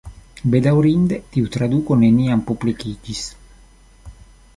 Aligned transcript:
Bedaŭrinde 0.53 1.19
tiu 1.35 1.51
traduko 1.55 1.97
neniam 2.05 2.41
publikiĝis. 2.53 3.21